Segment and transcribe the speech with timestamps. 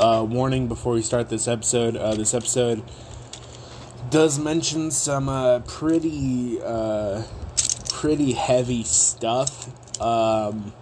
[0.00, 1.96] uh, warning before we start this episode.
[1.96, 2.82] Uh, this episode
[4.08, 7.22] does mention some uh, pretty uh,
[7.90, 9.68] pretty heavy stuff.
[10.00, 10.72] Um,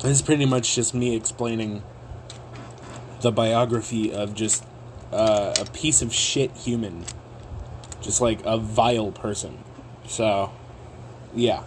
[0.00, 1.82] this is pretty much just me explaining
[3.20, 4.64] the biography of just
[5.12, 7.04] uh, a piece of shit human,
[8.00, 9.58] just like a vile person.
[10.06, 10.52] So,
[11.34, 11.64] yeah.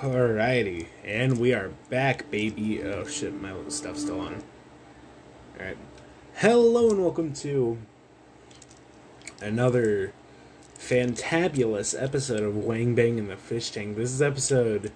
[0.00, 2.82] Alrighty, and we are back, baby.
[2.82, 4.42] Oh shit, my little stuff's still on.
[5.58, 5.76] Alright.
[6.36, 7.76] Hello and welcome to
[9.42, 10.14] another
[10.78, 13.98] fantabulous episode of Wang Bang and the Fish Tank.
[13.98, 14.90] This is episode.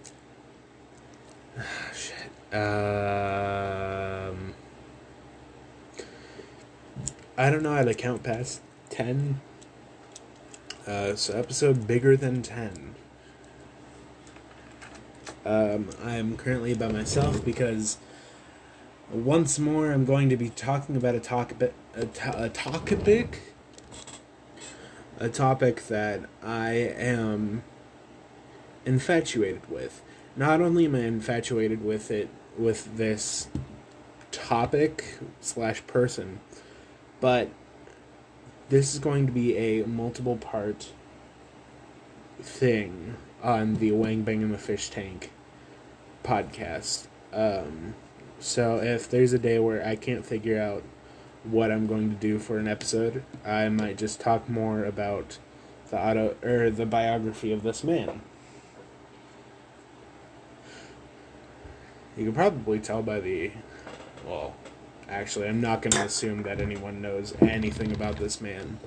[1.58, 1.62] Oh,
[1.94, 2.30] shit.
[2.54, 4.54] Um.
[7.36, 9.42] I don't know how to count past 10.
[10.86, 12.93] Uh, so, episode bigger than 10.
[15.44, 17.98] Um, I'm currently by myself because
[19.10, 23.40] once more I'm going to be talking about a topic, a, to- a topic,
[25.18, 27.62] a topic that I am
[28.86, 30.02] infatuated with.
[30.34, 33.48] Not only am I infatuated with it, with this
[34.32, 36.40] topic slash person,
[37.20, 37.50] but
[38.70, 40.90] this is going to be a multiple part
[42.40, 45.30] thing on the Wang Bang and the Fish Tank
[46.24, 47.06] podcast.
[47.32, 47.94] Um,
[48.40, 50.82] so if there's a day where I can't figure out
[51.44, 55.38] what I'm going to do for an episode, I might just talk more about
[55.90, 58.22] the auto or the biography of this man.
[62.16, 63.50] You can probably tell by the
[64.26, 64.54] well,
[65.08, 68.78] actually, I'm not going to assume that anyone knows anything about this man.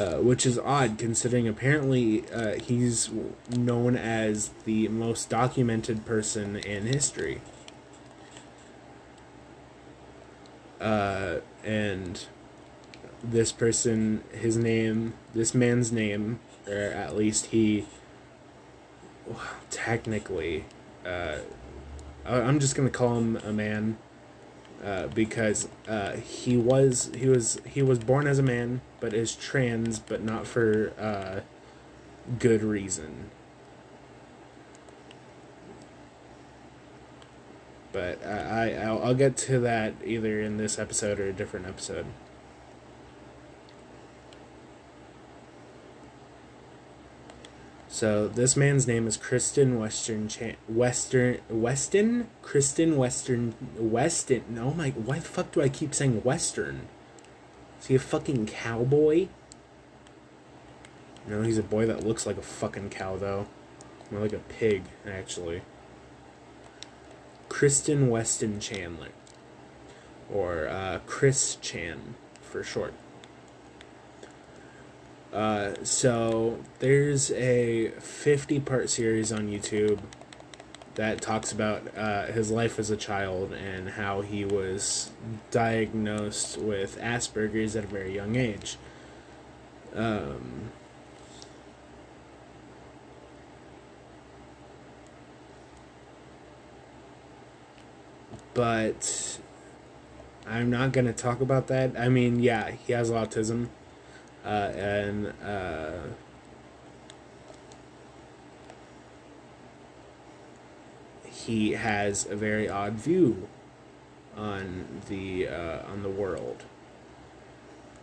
[0.00, 3.10] Uh, which is odd considering apparently uh, he's
[3.50, 7.42] known as the most documented person in history.
[10.80, 12.24] Uh, and
[13.22, 17.84] this person, his name, this man's name, or at least he,
[19.26, 19.38] well,
[19.68, 20.64] technically,
[21.04, 21.40] uh,
[22.24, 23.98] I'm just gonna call him a man
[24.82, 25.68] uh, because
[26.24, 30.46] he was he was he was born as a man, but is trans, but not
[30.46, 31.40] for uh,
[32.38, 33.30] good reason.
[37.92, 41.66] But I, I I'll, I'll get to that either in this episode or a different
[41.66, 42.06] episode.
[47.88, 54.58] So this man's name is Kristen Western Chan- Western Weston Kristen Western Weston.
[54.58, 54.90] Oh my!
[54.90, 56.88] Why the fuck do I keep saying Western?
[57.80, 59.28] Is he a fucking cowboy?
[61.26, 63.46] No, he's a boy that looks like a fucking cow though,
[64.10, 65.62] more like a pig actually.
[67.48, 69.08] Kristen Weston Chandler,
[70.32, 72.94] or uh, Chris Chan for short.
[75.32, 80.00] Uh, so there's a 50 part series on YouTube
[80.96, 85.10] that talks about uh, his life as a child and how he was
[85.50, 88.76] diagnosed with Asperger's at a very young age.
[89.94, 90.70] Um,
[98.54, 99.38] but
[100.46, 101.98] I'm not going to talk about that.
[101.98, 103.68] I mean, yeah, he has autism
[104.44, 105.98] uh, and uh,
[111.46, 113.48] he has a very odd view
[114.36, 116.64] on the uh, on the world.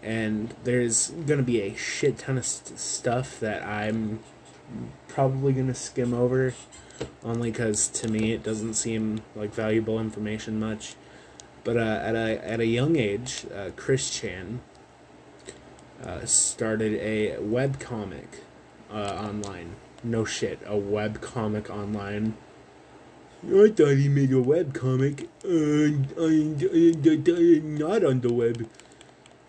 [0.04, 4.20] And there's gonna be a shit ton of st- stuff that I'm
[5.08, 6.54] probably gonna skim over,
[7.24, 10.96] only because to me it doesn't seem like valuable information much.
[11.64, 14.62] But uh, at a at a young age, uh, Chris Chan
[16.04, 18.44] uh, started a web comic
[18.92, 19.76] uh, online.
[20.04, 22.36] No shit, a web comic online.
[23.44, 25.30] I thought he made a web comic.
[25.44, 26.28] and uh,
[27.64, 28.68] not on the web.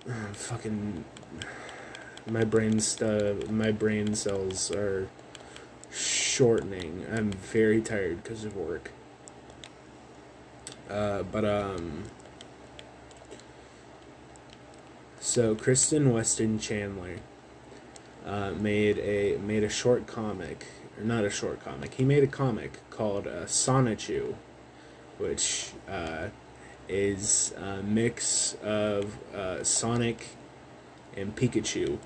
[0.08, 1.04] Uh, fucking,
[2.26, 5.08] my brain's uh, my brain cells are
[5.90, 7.06] shortening.
[7.10, 8.90] I'm very tired because of work.
[10.88, 12.04] Uh, but um.
[15.20, 17.16] So Kristen Weston Chandler
[18.24, 20.64] uh, made a made a short comic,
[21.02, 21.94] not a short comic.
[21.94, 24.34] He made a comic called uh, Sonichu,
[25.18, 26.28] which uh,
[26.88, 30.26] is a mix of uh, Sonic
[31.16, 31.98] and Pikachu.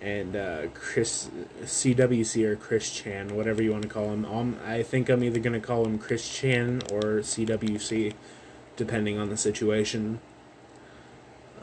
[0.00, 1.30] and uh, Chris
[1.62, 4.24] CWC or Chris Chan, whatever you want to call him.
[4.26, 8.12] Um, I think I'm either gonna call him Chris Chan or CWC,
[8.76, 10.20] depending on the situation.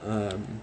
[0.03, 0.61] Um,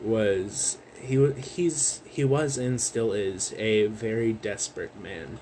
[0.00, 5.38] was he he's he was and still is a very desperate man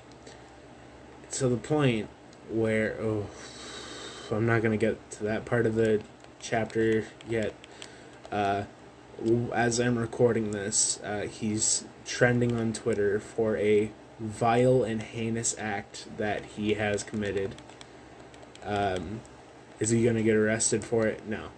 [1.31, 2.09] to the point
[2.49, 3.27] where oh
[4.31, 6.01] I'm not gonna get to that part of the
[6.39, 7.53] chapter yet.
[8.31, 8.63] Uh,
[9.53, 16.07] as I'm recording this, uh, he's trending on Twitter for a vile and heinous act
[16.17, 17.55] that he has committed.
[18.63, 19.21] Um,
[19.79, 21.25] is he gonna get arrested for it?
[21.27, 21.49] No.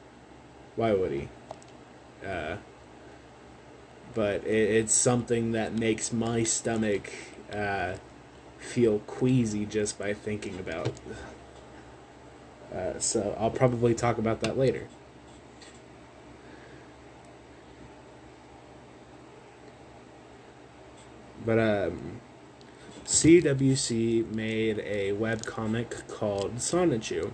[0.75, 1.29] Why would he?
[2.25, 2.57] Uh,
[4.13, 7.11] but it, it's something that makes my stomach
[7.51, 7.95] uh,
[8.57, 10.91] feel queasy just by thinking about.
[12.73, 14.87] Uh, so I'll probably talk about that later.
[21.45, 22.21] But um,
[23.05, 27.31] CWC made a web comic called Sonichu.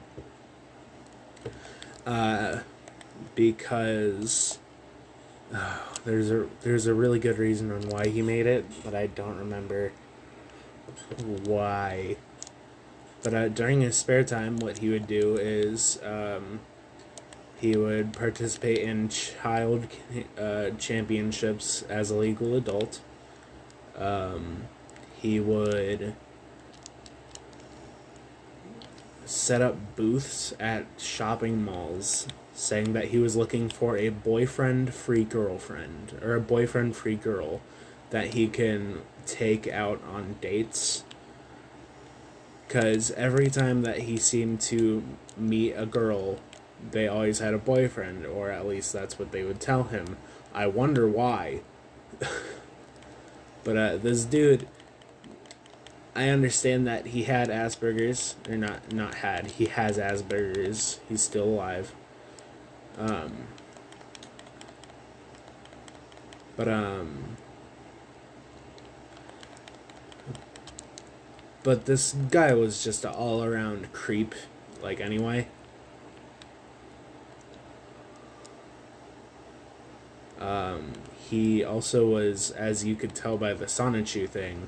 [2.06, 2.60] Uh,
[3.34, 4.60] because
[5.54, 9.08] uh, there's a there's a really good reason on why he made it, but I
[9.08, 9.92] don't remember
[11.44, 12.16] why.
[13.24, 16.60] But uh, during his spare time, what he would do is um,
[17.60, 19.88] he would participate in child
[20.38, 23.02] uh, championships as a legal adult.
[23.98, 24.66] Um,
[25.20, 26.14] he would
[29.26, 35.26] set up booths at shopping malls saying that he was looking for a boyfriend free
[35.26, 37.62] girlfriend or a boyfriend free girl
[38.10, 41.04] that he can take out on dates
[42.68, 45.04] because every time that he seemed to
[45.36, 46.40] meet a girl
[46.92, 50.16] they always had a boyfriend or at least that's what they would tell him
[50.54, 51.60] i wonder why
[53.66, 54.66] but uh, this dude
[56.18, 59.52] I understand that he had Asperger's, or not not had.
[59.52, 61.02] He has Asperger's.
[61.10, 61.94] He's still alive.
[62.98, 63.48] Um,
[66.56, 67.38] but um,
[71.64, 74.34] but this guy was just an all around creep,
[74.82, 75.48] like anyway.
[80.40, 80.94] Um,
[81.30, 84.68] he also was, as you could tell by the Sonichu thing,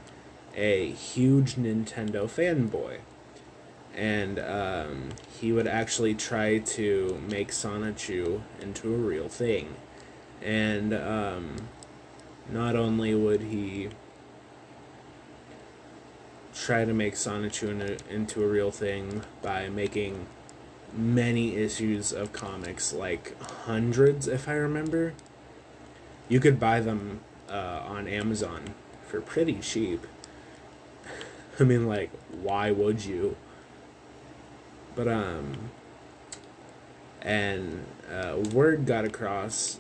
[0.56, 2.98] a huge Nintendo fanboy.
[3.98, 5.10] And um,
[5.40, 9.76] he would actually try to make Sonichu into a real thing.
[10.42, 11.56] And um,
[12.50, 13.90] not only would he
[16.54, 20.28] try to make Sonichu into a real thing by making
[20.94, 25.14] many issues of comics, like hundreds, if I remember.
[26.30, 28.74] You could buy them uh, on Amazon
[29.06, 30.06] for pretty cheap.
[31.60, 33.38] I mean, like, why would you?
[34.98, 35.70] But, um,
[37.22, 39.80] and uh, word got across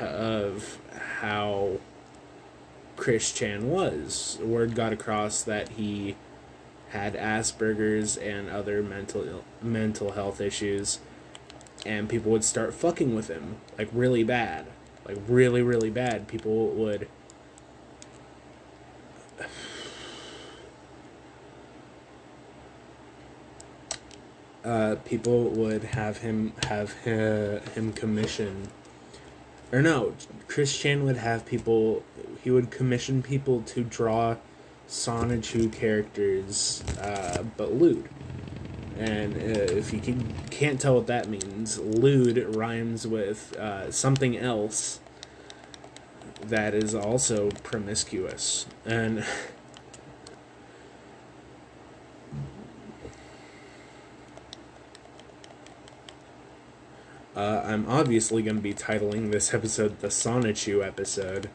[0.00, 0.78] of
[1.18, 1.78] how
[2.96, 4.38] Chris Chan was.
[4.42, 6.16] Word got across that he
[6.90, 10.98] had Asperger's and other mental mental health issues,
[11.86, 14.66] and people would start fucking with him like really bad,
[15.06, 16.28] like really really bad.
[16.28, 17.08] People would
[24.68, 28.68] uh, people would have him have him commission,
[29.72, 30.12] or no,
[30.46, 32.02] Chris Chan would have people.
[32.42, 34.36] He would commission people to draw
[34.86, 38.08] Sonichu characters, uh, but lewd.
[38.98, 44.36] And uh, if you can, can't tell what that means, lewd rhymes with uh, something
[44.36, 45.00] else
[46.42, 48.66] that is also promiscuous.
[48.84, 49.24] And
[57.38, 61.48] Uh, I'm obviously going to be titling this episode the Sonichu episode,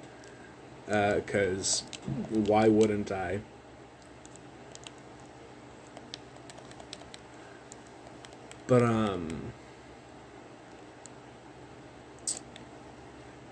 [0.86, 3.42] because uh, why wouldn't I?
[8.66, 9.52] But, um.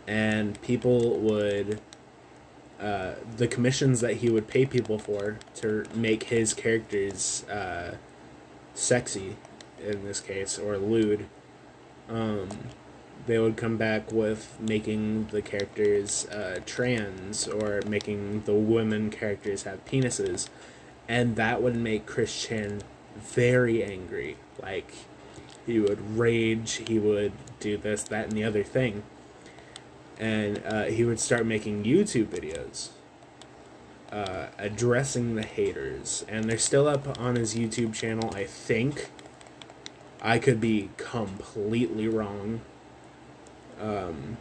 [0.08, 1.82] And people would.
[2.80, 7.96] Uh, the commissions that he would pay people for to make his characters uh,
[8.74, 9.36] sexy,
[9.86, 11.28] in this case, or lewd
[12.10, 12.50] um,
[13.28, 19.64] they would come back with making the characters uh, trans or making the women characters
[19.64, 20.50] have penises,
[21.08, 22.82] and that would make Chris Chan
[23.16, 24.38] very angry.
[24.62, 24.94] Like,
[25.66, 26.82] He would rage.
[26.88, 29.04] He would do this, that, and the other thing.
[30.20, 32.90] And uh, he would start making YouTube videos
[34.12, 36.26] uh, addressing the haters.
[36.28, 39.10] And they're still up on his YouTube channel, I think.
[40.22, 42.62] I could be completely wrong.
[43.80, 44.38] Um,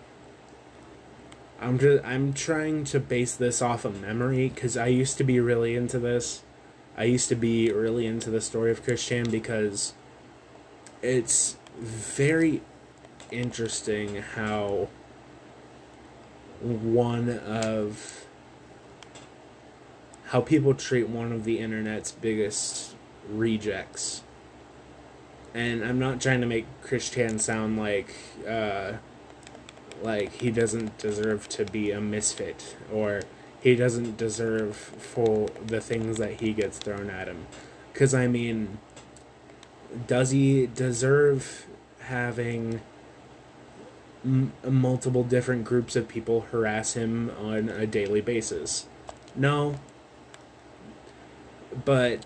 [1.61, 5.41] I'm just I'm trying to base this off of memory because I used to be
[5.41, 6.43] really into this.
[6.97, 9.95] I used to be really into the story of Christian because
[11.01, 12.63] it's very
[13.31, 14.89] interesting how
[16.61, 18.27] one of
[20.27, 22.95] how people treat one of the internet's biggest
[23.29, 24.23] rejects.
[25.53, 28.15] And I'm not trying to make Chris Chan sound like
[28.49, 28.93] uh,
[30.03, 33.23] like he doesn't deserve to be a misfit or
[33.61, 37.47] he doesn't deserve for the things that he gets thrown at him.
[37.95, 38.79] Cuz I mean
[40.07, 41.67] does he deserve
[42.01, 42.81] having
[44.25, 48.87] m- multiple different groups of people harass him on a daily basis?
[49.35, 49.77] No.
[51.85, 52.25] But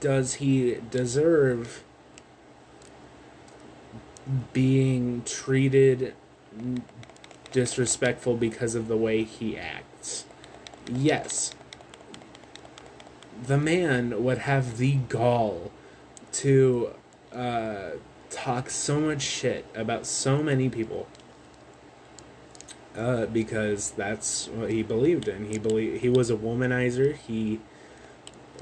[0.00, 1.82] does he deserve
[4.52, 6.14] being treated
[7.52, 10.24] disrespectful because of the way he acts.
[10.92, 11.54] Yes.
[13.46, 15.70] The man would have the gall
[16.32, 16.90] to
[17.32, 17.90] uh,
[18.30, 21.06] talk so much shit about so many people
[22.96, 25.46] uh, because that's what he believed in.
[25.46, 27.16] He believed he was a womanizer.
[27.16, 27.60] He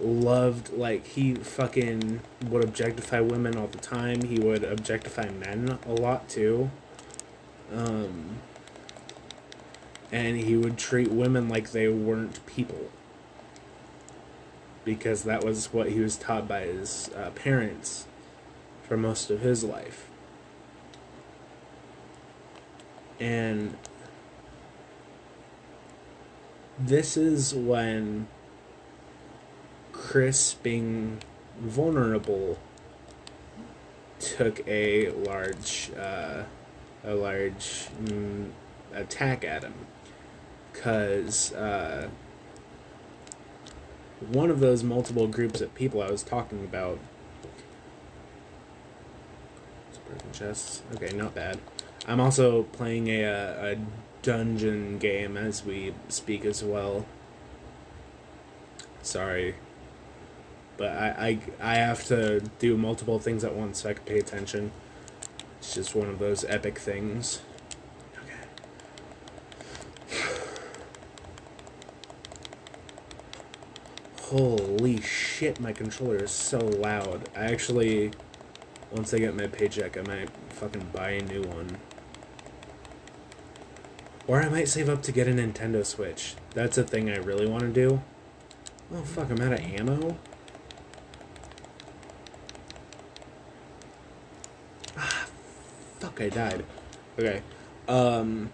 [0.01, 4.23] loved like he fucking would objectify women all the time.
[4.23, 6.71] He would objectify men a lot too.
[7.73, 8.37] Um,
[10.11, 12.91] and he would treat women like they weren't people.
[14.85, 18.07] Because that was what he was taught by his uh, parents
[18.83, 20.09] for most of his life.
[23.21, 23.77] And
[26.79, 28.27] this is when
[30.13, 31.19] Chris, being
[31.59, 32.59] vulnerable,
[34.21, 35.91] took a large.
[35.99, 36.43] Uh,
[37.05, 38.51] a large mm,
[38.95, 39.75] attack at him
[40.73, 42.09] because uh,
[44.29, 46.99] one of those multiple groups of people I was talking about.
[50.33, 50.83] Chests.
[50.95, 51.59] Okay, not bad.
[52.07, 53.77] I'm also playing a, a
[54.23, 57.07] dungeon game as we speak as well.
[59.03, 59.57] Sorry.
[60.83, 64.19] But I, I, I have to do multiple things at once so I can pay
[64.19, 64.73] attention.
[65.59, 67.41] It's just one of those epic things.
[68.25, 68.49] Okay.
[74.23, 77.29] Holy shit, my controller is so loud.
[77.37, 78.11] I actually,
[78.91, 81.79] once I get my paycheck, I might fucking buy a new one.
[84.27, 86.35] Or I might save up to get a Nintendo Switch.
[86.55, 88.03] That's a thing I really want to do.
[88.93, 90.19] Oh fuck, I'm out of ammo?
[96.13, 96.65] Fuck, I died.
[97.19, 97.43] Okay.
[97.89, 98.51] Um.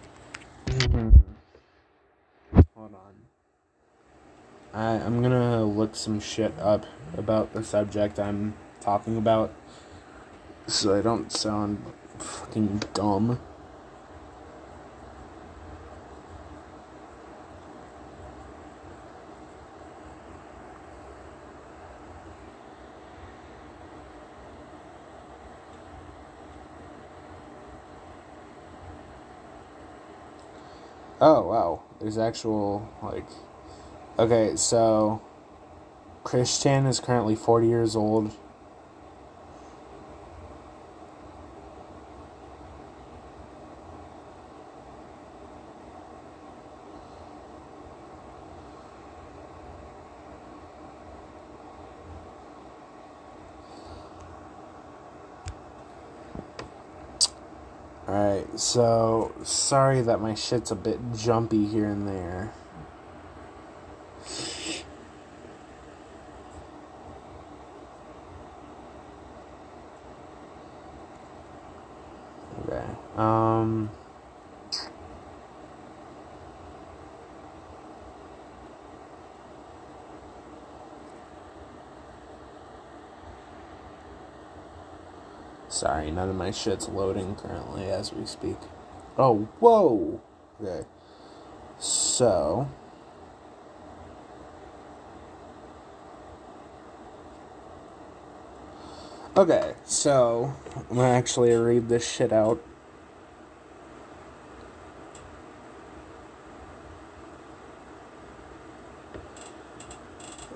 [2.73, 3.15] Hold on.
[4.73, 6.85] I, I'm gonna look some shit up
[7.17, 9.53] about the subject I'm talking about
[10.67, 11.83] so I don't sound
[12.17, 13.39] fucking dumb.
[31.21, 33.25] Oh wow, there's actual like
[34.17, 35.21] Okay, so
[36.25, 38.33] Christian is currently 40 years old.
[58.09, 62.51] Alright, so sorry that my shit's a bit jumpy here and there.
[72.67, 72.83] Okay.
[73.15, 73.91] Um
[85.67, 88.57] Sorry, none of my shit's loading currently as we speak.
[89.17, 90.19] Oh, whoa!
[90.61, 90.85] Okay.
[91.77, 92.67] So.
[99.37, 102.61] Okay, so I'm gonna actually read this shit out.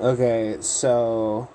[0.02, 1.48] Okay, so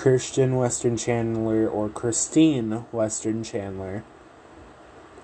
[0.00, 4.02] Christian Western Chandler or Christine Western Chandler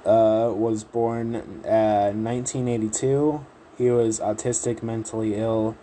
[0.04, 3.46] uh, was born uh, 1982.
[3.78, 5.78] He was autistic, mentally ill,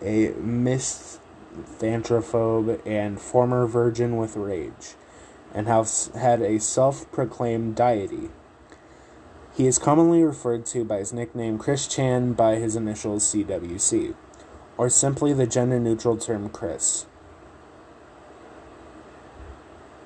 [0.00, 4.94] a misanthrophobe, and former virgin with rage,
[5.52, 8.30] and has had a self proclaimed deity.
[9.54, 14.14] He is commonly referred to by his nickname Chris Chan by his initials CWC,
[14.78, 17.04] or simply the gender neutral term Chris.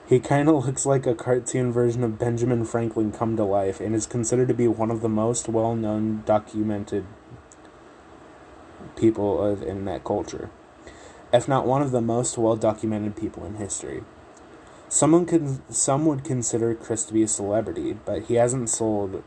[0.08, 3.92] He kind of looks like a cartoon version of Benjamin Franklin come to life and
[3.92, 7.04] is considered to be one of the most well known documented
[8.94, 10.48] people of internet culture,
[11.32, 14.04] if not one of the most well documented people in history.
[14.88, 19.24] Someone can, some would consider Chris to be a celebrity, but he hasn't sold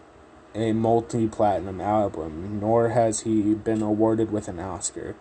[0.55, 5.17] a multi platinum album, nor has he been awarded with an Oscar.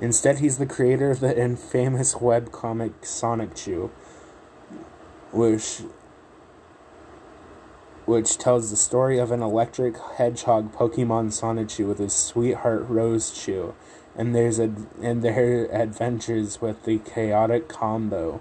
[0.00, 3.90] Instead, he's the creator of the infamous webcomic Sonichu
[5.32, 5.82] which
[8.06, 13.74] which tells the story of an electric hedgehog Pokemon Sonichu with his sweetheart Rosechu,
[14.16, 18.40] and there's a and their adventures with the chaotic combo.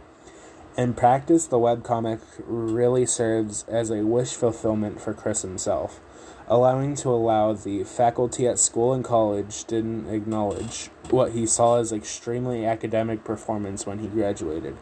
[0.78, 6.00] In practice, the webcomic really serves as a wish fulfillment for Chris himself,
[6.48, 11.92] allowing to allow the faculty at school and college didn't acknowledge what he saw as
[11.92, 14.78] extremely academic performance when he graduated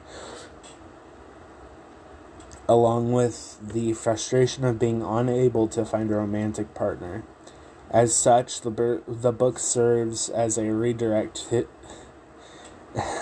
[2.67, 7.23] along with the frustration of being unable to find a romantic partner.
[7.89, 11.69] As such, the, ber- the book serves as a redirect hit,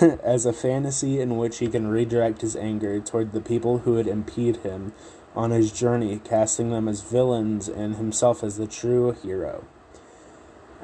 [0.00, 4.08] as a fantasy in which he can redirect his anger toward the people who would
[4.08, 4.92] impede him
[5.36, 9.64] on his journey, casting them as villains and himself as the true hero.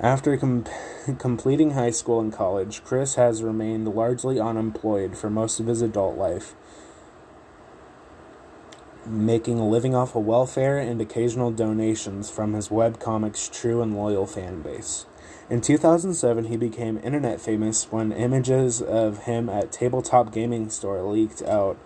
[0.01, 0.67] After com-
[1.19, 6.17] completing high school and college, Chris has remained largely unemployed for most of his adult
[6.17, 6.55] life
[9.07, 14.27] making a living off of welfare and occasional donations from his webcomics' true and loyal
[14.27, 15.07] fan base.
[15.51, 21.43] In 2007, he became internet famous when images of him at Tabletop Gaming Store leaked
[21.43, 21.77] out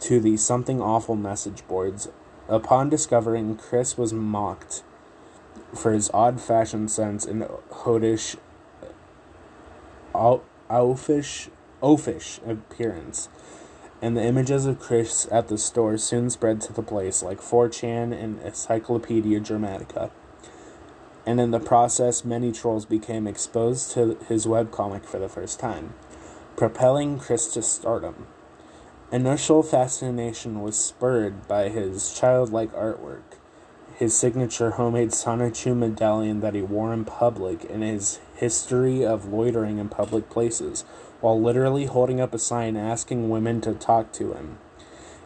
[0.00, 2.08] to the Something Awful message boards.
[2.48, 4.82] Upon discovering Chris was mocked
[5.74, 8.36] for his odd fashion sense and hodish,
[10.14, 11.48] oafish,
[11.82, 13.28] oafish appearance
[14.02, 18.12] and the images of Chris at the store soon spread to the place like 4chan
[18.12, 20.10] and Encyclopedia Dramatica.
[21.24, 25.94] And in the process, many trolls became exposed to his webcomic for the first time,
[26.56, 28.26] propelling Chris to stardom.
[29.10, 33.22] Initial fascination was spurred by his childlike artwork,
[33.96, 39.78] his signature homemade Sonichu medallion that he wore in public, and his history of loitering
[39.78, 40.84] in public places,
[41.20, 44.58] while literally holding up a sign asking women to talk to him.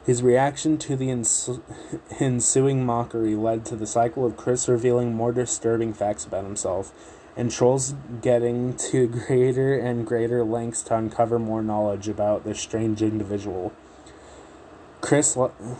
[0.05, 1.63] His reaction to the ensu-
[2.21, 6.93] ensuing mockery led to the cycle of Chris revealing more disturbing facts about himself,
[7.37, 13.03] and trolls getting to greater and greater lengths to uncover more knowledge about this strange
[13.03, 13.73] individual.
[15.01, 15.37] Chris,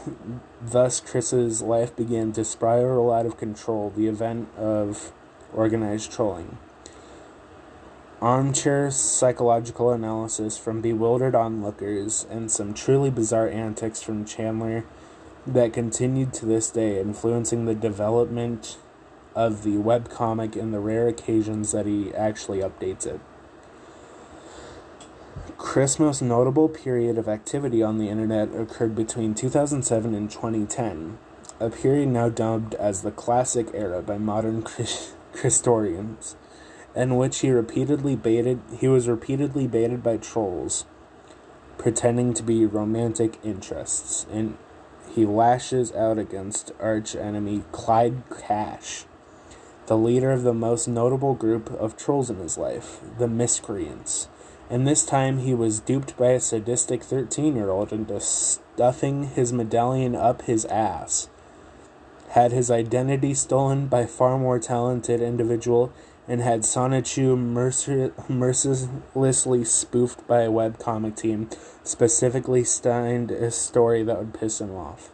[0.63, 5.13] thus, Chris's life began to spiral out of control, the event of
[5.53, 6.59] organized trolling.
[8.21, 14.85] Armchair psychological analysis from bewildered onlookers and some truly bizarre antics from Chandler
[15.47, 18.77] that continued to this day, influencing the development
[19.35, 23.21] of the webcomic and the rare occasions that he actually updates it.
[25.57, 31.17] Chris' most notable period of activity on the internet occurred between 2007 and 2010,
[31.59, 36.35] a period now dubbed as the Classic Era by modern Christorians
[36.95, 40.85] in which he repeatedly baited he was repeatedly baited by trolls
[41.79, 44.57] pretending to be romantic interests and
[45.15, 49.07] he lashes out against arch enemy Clyde Cash,
[49.87, 54.29] the leader of the most notable group of trolls in his life, the Miscreants.
[54.69, 59.53] And this time he was duped by a sadistic 13 year old into stuffing his
[59.53, 61.29] medallion up his ass.
[62.31, 65.93] Had his identity stolen by far more talented individual
[66.31, 71.51] and had Sonichu mercil- mercilessly spoofed by a webcomic team,
[71.83, 75.11] specifically styled a story that would piss him off.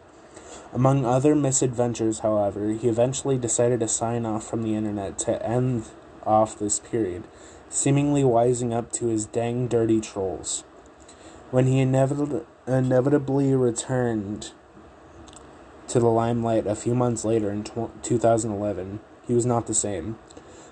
[0.71, 5.85] Among other misadventures, however, he eventually decided to sign off from the internet to end
[6.23, 7.23] off this period,
[7.67, 10.63] seemingly wising up to his dang dirty trolls.
[11.49, 14.51] When he inevitably, inevitably returned
[15.87, 20.19] to the limelight a few months later in 2011, he was not the same.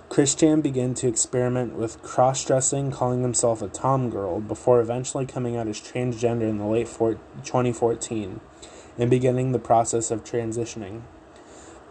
[0.10, 5.26] Chris Chan began to experiment with cross dressing, calling himself a Tom girl, before eventually
[5.26, 8.40] coming out as transgender in the late 2014
[8.98, 11.02] and beginning the process of transitioning.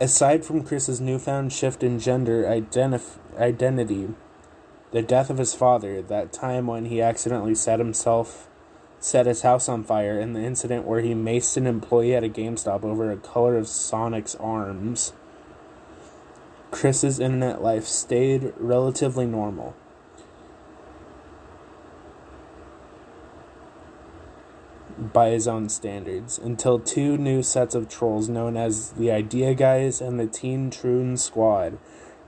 [0.01, 4.09] Aside from Chris's newfound shift in gender identif- identity,
[4.93, 8.49] the death of his father, that time when he accidentally set himself
[9.05, 12.29] set his house on fire, and the incident where he maced an employee at a
[12.29, 15.13] GameStop over a color of Sonic's arms,
[16.75, 19.77] Chris's internet life stayed relatively normal.
[25.13, 30.01] by his own standards until two new sets of trolls known as the Idea Guys
[30.01, 31.79] and the Teen Troon Squad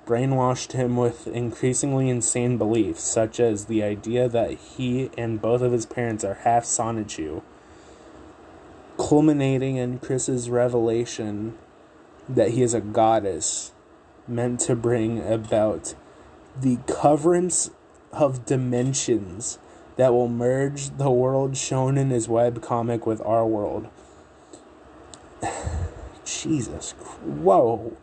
[0.04, 5.72] brainwashed him with increasingly insane beliefs, such as the idea that he and both of
[5.72, 7.42] his parents are half Sonichu,
[8.98, 11.56] culminating in Chris's revelation
[12.28, 13.72] that he is a goddess
[14.28, 15.94] meant to bring about
[16.60, 17.70] the coverance
[18.12, 19.58] of dimensions
[19.96, 23.88] that will merge the world shown in his web comic with our world.
[26.24, 27.96] Jesus, whoa.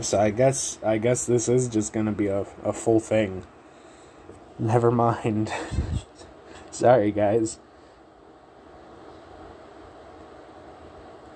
[0.00, 3.44] So I guess I guess this is just gonna be a, a full thing.
[4.58, 5.52] Never mind.
[6.70, 7.58] Sorry guys.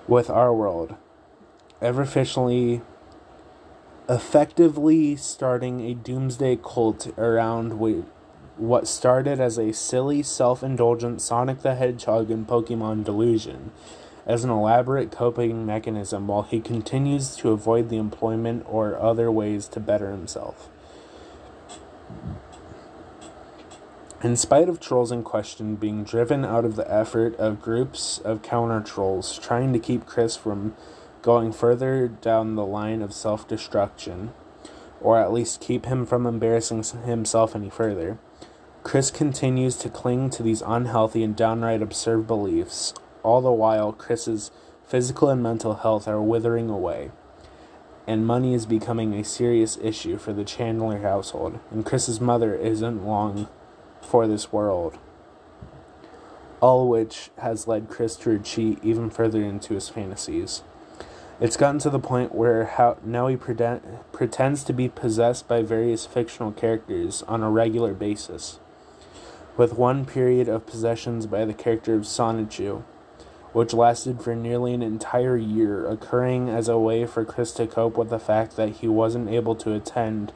[0.07, 0.95] With our world.
[1.81, 2.81] Ever officially
[4.09, 7.79] effectively starting a doomsday cult around
[8.57, 13.71] what started as a silly, self indulgent Sonic the Hedgehog and Pokemon delusion
[14.25, 19.67] as an elaborate coping mechanism while he continues to avoid the employment or other ways
[19.69, 20.69] to better himself.
[24.21, 28.41] In spite of trolls in question being driven out of the effort of groups of
[28.41, 30.75] counter trolls trying to keep Chris from
[31.21, 34.33] going further down the line of self destruction,
[35.01, 38.17] or at least keep him from embarrassing himself any further,
[38.83, 44.51] Chris continues to cling to these unhealthy and downright absurd beliefs, all the while, Chris's
[44.85, 47.11] physical and mental health are withering away,
[48.07, 53.05] and money is becoming a serious issue for the Chandler household, and Chris's mother isn't
[53.05, 53.47] long
[54.01, 54.97] for this world.
[56.61, 60.63] All which has led Chris to retreat even further into his fantasies.
[61.41, 65.61] It's gotten to the point where how, now he pretend, pretends to be possessed by
[65.61, 68.59] various fictional characters on a regular basis,
[69.55, 72.83] with one period of possessions by the character of Sonichu,
[73.53, 77.97] which lasted for nearly an entire year, occurring as a way for Chris to cope
[77.97, 80.33] with the fact that he wasn't able to attend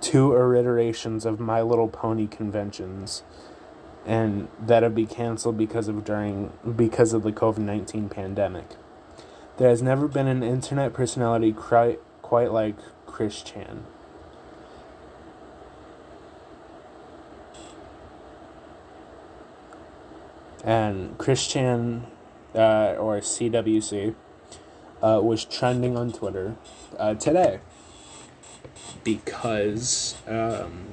[0.00, 3.22] two iterations of My Little Pony conventions
[4.06, 8.76] and that would be canceled because of during because of the COVID-19 pandemic.
[9.60, 13.84] There has never been an internet personality quite, quite like Chris Chan.
[20.64, 22.06] and Chris Chan,
[22.54, 24.14] uh, or CWC,
[25.02, 26.56] uh, was trending on Twitter
[26.98, 27.60] uh, today
[29.04, 30.86] because um,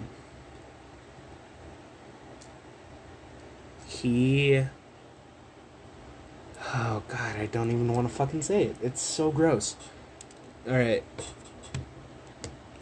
[3.87, 4.65] he.
[6.73, 8.75] Oh god, I don't even want to fucking say it.
[8.81, 9.77] It's so gross.
[10.67, 11.03] Alright.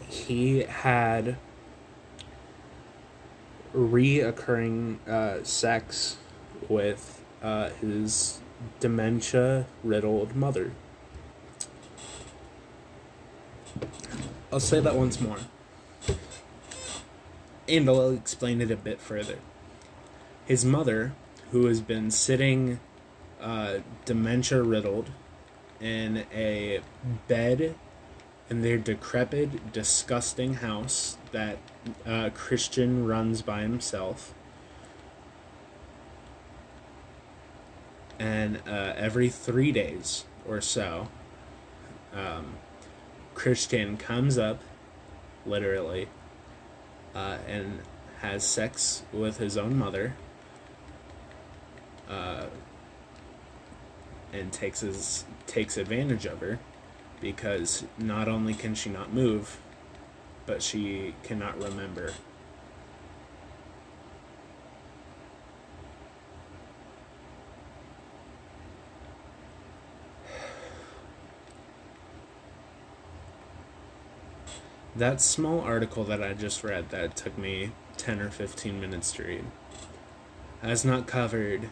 [0.08, 1.36] He had
[3.72, 6.16] reoccurring uh, sex
[6.68, 8.40] with uh, his
[8.80, 10.72] dementia riddled mother.
[14.52, 15.38] I'll say that once more.
[17.68, 19.38] And I'll explain it a bit further.
[20.46, 21.12] His mother,
[21.50, 22.80] who has been sitting
[23.40, 25.10] uh, dementia riddled
[25.80, 26.80] in a
[27.28, 27.74] bed
[28.48, 31.58] in their decrepit, disgusting house that
[32.06, 34.32] uh, Christian runs by himself,
[38.18, 41.08] and uh, every three days or so,
[42.14, 42.54] um,
[43.34, 44.60] Christian comes up,
[45.44, 46.08] literally,
[47.14, 47.80] uh, and
[48.20, 50.14] has sex with his own mother,
[52.08, 52.46] uh,
[54.32, 56.58] and takes his takes advantage of her,
[57.20, 59.58] because not only can she not move,
[60.46, 62.12] but she cannot remember.
[74.94, 79.24] That small article that I just read that took me 10 or 15 minutes to
[79.24, 79.44] read
[80.62, 81.68] has not covered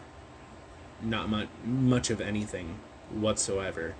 [1.05, 2.79] not much much of anything
[3.11, 3.95] whatsoever.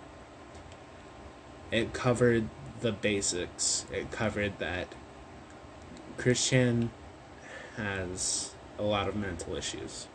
[1.71, 2.49] It covered
[2.81, 3.85] the basics.
[3.91, 4.87] It covered that
[6.17, 6.91] Christian
[7.77, 10.07] has a lot of mental issues.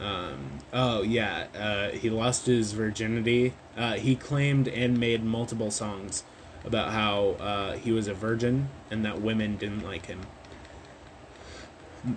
[0.00, 3.54] Um, oh yeah, uh, he lost his virginity.
[3.76, 6.22] Uh, he claimed and made multiple songs
[6.64, 10.20] about how uh, he was a virgin and that women didn't like him.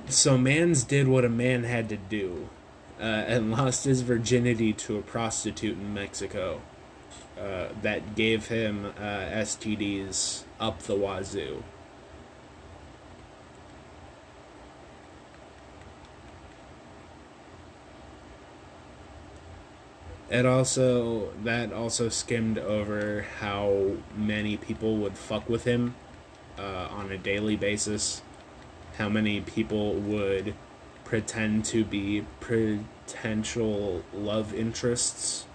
[0.08, 2.50] So Mans did what a man had to do,
[3.00, 6.62] uh, and lost his virginity to a prostitute in Mexico.
[7.40, 11.64] Uh, that gave him uh, STDs up the wazoo.
[20.30, 25.96] It also that also skimmed over how many people would fuck with him
[26.58, 28.22] uh, on a daily basis.
[28.98, 30.54] How many people would
[31.06, 35.46] pretend to be potential love interests.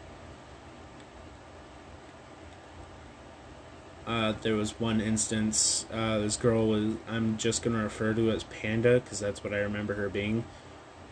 [4.07, 5.87] Uh, there was one instance.
[5.93, 6.95] Uh, this girl was.
[7.09, 10.45] I'm just gonna refer to as Panda because that's what I remember her being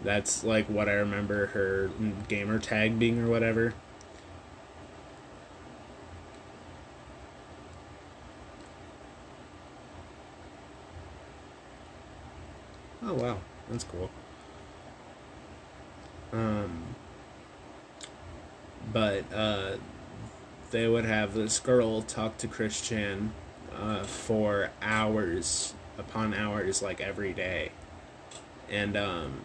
[0.03, 1.91] that's like what I remember her
[2.29, 3.75] gamer tag being or whatever.
[13.03, 13.39] Oh wow,
[13.71, 14.11] that's cool.
[16.33, 16.83] Um,
[18.93, 19.77] but uh,
[20.71, 23.33] they would have this girl talk to Christian
[23.77, 27.71] uh, for hours upon hours, like every day,
[28.69, 29.41] and um,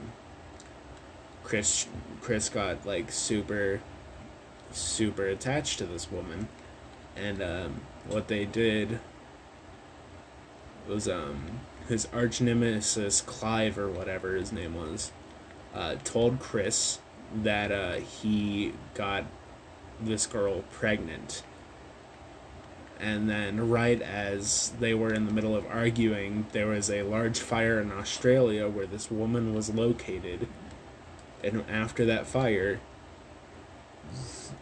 [1.43, 1.87] Chris
[2.21, 3.81] Chris got like super
[4.71, 6.47] super attached to this woman,
[7.15, 8.99] and um, what they did
[10.87, 15.11] was um, his arch nemesis Clive or whatever his name was
[15.73, 16.99] uh, told Chris
[17.35, 19.25] that uh, he got
[19.99, 21.43] this girl pregnant.
[22.99, 27.39] And then, right as they were in the middle of arguing, there was a large
[27.39, 30.47] fire in Australia where this woman was located
[31.43, 32.79] and after that fire,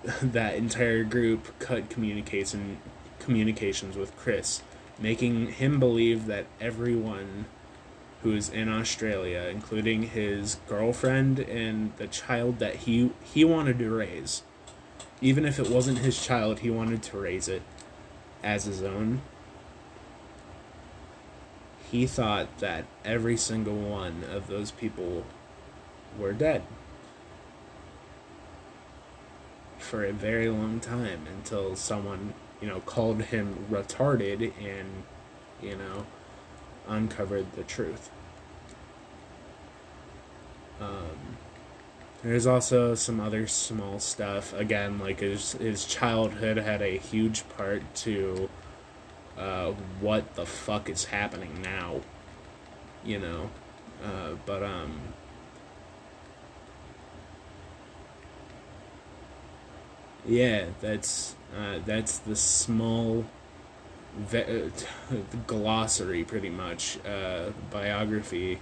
[0.21, 2.77] that entire group cut communication
[3.19, 4.61] communications with Chris,
[4.99, 7.45] making him believe that everyone
[8.23, 13.89] who is in Australia, including his girlfriend and the child that he he wanted to
[13.89, 14.43] raise,
[15.21, 17.61] even if it wasn't his child, he wanted to raise it
[18.43, 19.21] as his own.
[21.91, 25.25] He thought that every single one of those people
[26.17, 26.63] were dead
[29.77, 35.03] for a very long time until someone, you know, called him retarded and,
[35.61, 36.05] you know,
[36.87, 38.09] uncovered the truth.
[40.79, 41.37] Um,
[42.23, 44.53] there's also some other small stuff.
[44.53, 48.49] Again, like his his childhood had a huge part to
[49.37, 52.01] uh, what the fuck is happening now.
[53.03, 53.49] You know,
[54.03, 54.99] uh, but um,
[60.27, 63.25] Yeah, that's uh, that's the small
[64.17, 64.71] ve-
[65.47, 68.59] glossary, pretty much uh, biography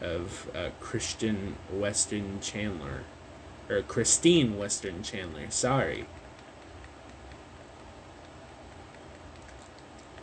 [0.00, 3.04] of uh, Christian Weston Chandler,
[3.68, 5.50] or Christine Weston Chandler.
[5.50, 6.06] Sorry.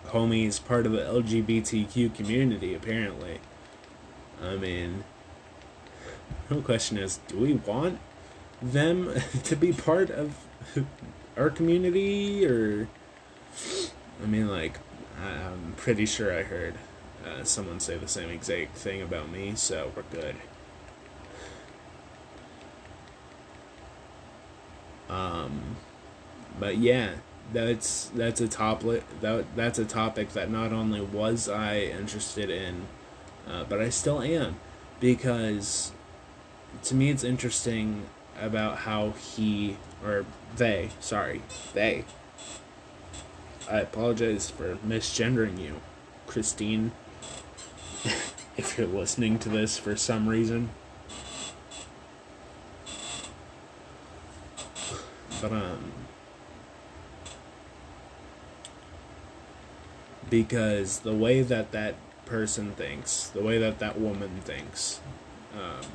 [0.07, 3.39] Homie's part of the LGBTQ community, apparently.
[4.41, 5.03] I mean,
[6.49, 7.99] no question is, do we want
[8.61, 10.35] them to be part of
[11.37, 12.87] our community or
[14.21, 14.79] I mean like
[15.21, 16.75] I'm pretty sure I heard
[17.25, 20.35] uh, someone say the same exact thing about me, so we're good.
[25.09, 25.77] Um,
[26.59, 27.15] but yeah,
[27.53, 32.87] that's that's a topic that that's a topic that not only was I interested in,
[33.47, 34.59] uh, but I still am,
[34.99, 35.91] because
[36.83, 38.05] to me it's interesting
[38.39, 41.41] about how he or they, sorry,
[41.73, 42.05] they.
[43.69, 45.81] I apologize for misgendering you,
[46.25, 46.91] Christine.
[48.57, 50.69] if you're listening to this for some reason.
[55.41, 55.91] But um
[60.29, 64.99] because the way that that person thinks, the way that that woman thinks,
[65.53, 65.87] um,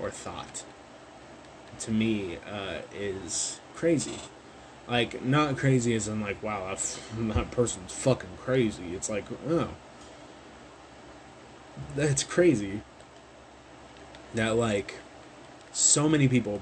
[0.00, 0.64] or thought,
[1.80, 4.18] to me uh, is crazy
[4.86, 6.98] Like, not crazy as in, like, wow, that,
[7.34, 8.94] that person's fucking crazy.
[8.94, 9.68] It's like, oh.
[11.96, 12.82] That's crazy.
[14.34, 14.96] That, like,
[15.72, 16.60] so many people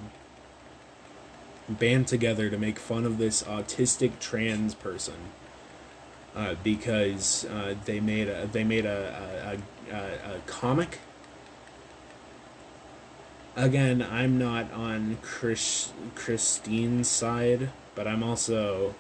[1.68, 5.14] band together to make fun of this autistic trans person
[6.34, 9.58] uh, because uh, they made a they made a
[9.90, 10.98] a, a, a comic.
[13.54, 18.94] Again, I'm not on Chris Christine's side, but I'm also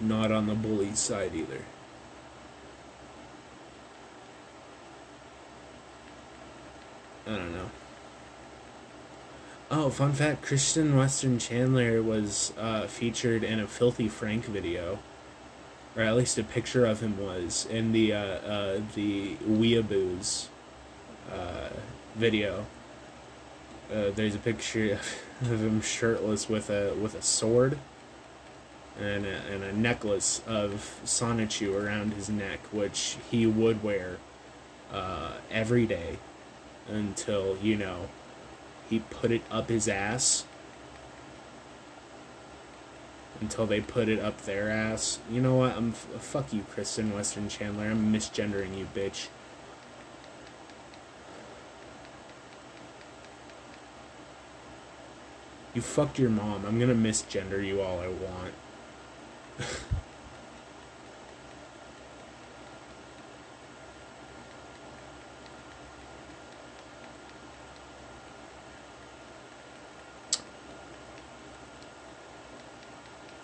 [0.00, 1.64] not on the bully side either.
[7.26, 7.70] I don't know.
[9.68, 15.00] Oh, fun fact: Christian Weston Chandler was uh, featured in a Filthy Frank video,
[15.96, 20.46] or at least a picture of him was in the uh, uh, the Weeaboos
[21.32, 21.70] uh,
[22.14, 22.66] video.
[23.92, 24.98] Uh, there's a picture
[25.40, 27.78] of him shirtless with a with a sword
[29.00, 34.18] and a, and a necklace of Sonichu around his neck, which he would wear
[34.92, 36.18] uh, every day
[36.88, 38.08] until you know
[38.88, 40.44] he put it up his ass
[43.40, 45.18] until they put it up their ass.
[45.30, 45.76] You know what?
[45.76, 47.86] I'm fuck you, Kristen Weston Chandler.
[47.86, 49.28] I'm misgendering you, bitch.
[55.72, 56.64] You fucked your mom.
[56.66, 58.54] I'm gonna misgender you all I want.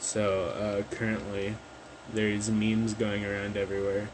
[0.01, 0.47] So
[0.89, 1.57] uh, currently,
[2.13, 4.09] there's memes going around everywhere,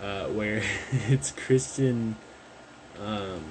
[0.00, 0.62] uh, where
[0.92, 2.16] it's Kristen
[3.02, 3.42] um,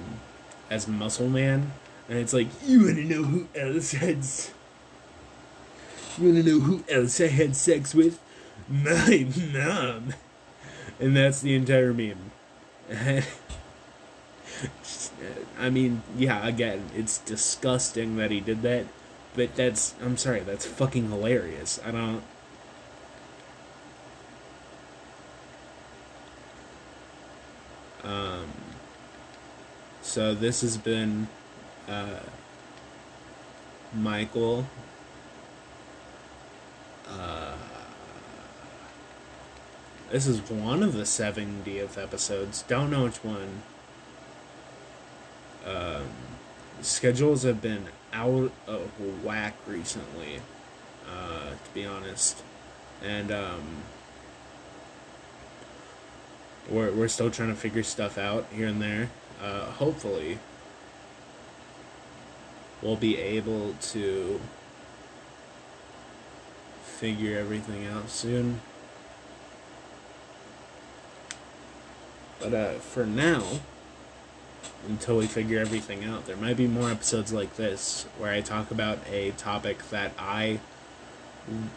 [0.70, 1.72] as Muscle Man,
[2.08, 4.24] and it's like, you wanna know who else had?
[6.16, 8.18] You wanna know who else I had sex with?
[8.68, 10.14] My mom,
[10.98, 12.30] and that's the entire meme.
[15.58, 18.86] I mean, yeah, again, it's disgusting that he did that,
[19.34, 21.78] but that's, I'm sorry, that's fucking hilarious.
[21.84, 22.22] I don't.
[28.02, 28.46] Um,
[30.00, 31.28] so this has been
[31.88, 32.20] uh,
[33.94, 34.66] Michael.
[37.08, 37.54] Uh,
[40.10, 42.62] this is one of the 70th episodes.
[42.62, 43.62] Don't know which one.
[45.66, 46.08] Um,
[46.80, 50.40] schedules have been out of whack recently,
[51.06, 52.42] uh, to be honest.
[53.02, 53.82] And um,
[56.68, 59.10] we're, we're still trying to figure stuff out here and there.
[59.42, 60.38] Uh, hopefully,
[62.82, 64.40] we'll be able to
[66.82, 68.60] figure everything out soon.
[72.40, 73.44] But uh, for now,
[74.86, 78.70] until we figure everything out, there might be more episodes like this where I talk
[78.70, 80.60] about a topic that I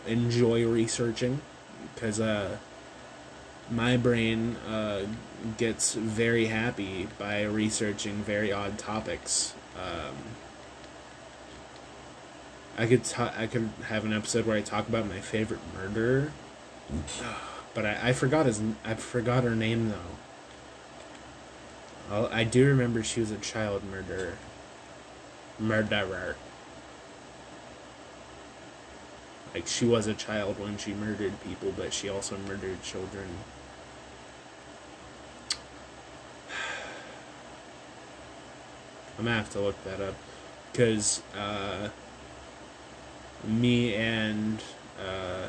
[0.06, 1.42] enjoy researching
[1.94, 2.58] because uh,
[3.70, 5.06] my brain uh,
[5.58, 9.54] gets very happy by researching very odd topics.
[9.76, 10.16] Um,
[12.78, 16.32] I could ta- I could have an episode where I talk about my favorite murderer,
[17.74, 19.96] but I, I forgot his I forgot her name though.
[22.10, 24.38] I'll, I do remember she was a child murderer.
[25.60, 26.36] Murderer.
[29.54, 33.28] Like she was a child when she murdered people, but she also murdered children.
[39.20, 40.16] I'm gonna have to look that up,
[40.74, 41.90] cause uh,
[43.44, 44.62] me and
[45.00, 45.48] uh,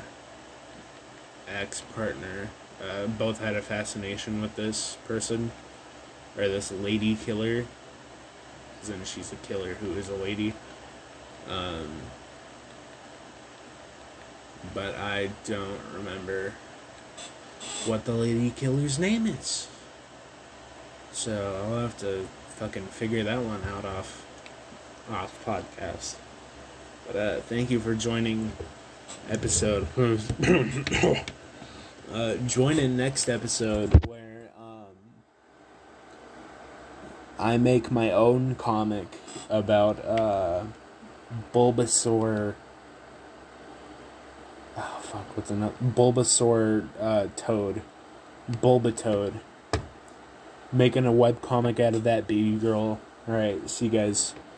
[1.49, 2.49] ex partner
[2.83, 5.51] uh, both had a fascination with this person
[6.37, 7.67] or this lady killer.
[8.85, 10.55] Then she's a killer who is a lady.
[11.49, 11.89] Um,
[14.75, 16.55] but I don't remember
[17.87, 19.69] what the lady killer's name is.
[21.13, 22.27] So I'll have to
[22.57, 24.25] fucking figure that one out off
[25.11, 26.17] off podcast.
[27.15, 28.53] Uh, thank you for joining
[29.29, 29.87] episode.
[32.13, 34.87] uh, join in next episode where um,
[37.39, 39.19] I make my own comic
[39.51, 40.65] about uh,
[41.53, 42.55] Bulbasaur.
[44.79, 45.37] Oh fuck!
[45.37, 47.83] What's another Bulbasaur uh, Toad?
[48.51, 49.35] Bulbatoad.
[50.73, 52.99] Making a web comic out of that baby girl.
[53.29, 54.35] All right, see you guys.